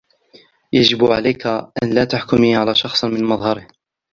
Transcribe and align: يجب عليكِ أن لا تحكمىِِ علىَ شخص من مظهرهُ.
يجب 0.73 1.03
عليكِ 1.03 1.47
أن 1.47 1.93
لا 1.93 2.05
تحكمىِِ 2.05 2.55
علىَ 2.55 2.75
شخص 2.75 3.05
من 3.05 3.23
مظهرهُ. 3.23 3.67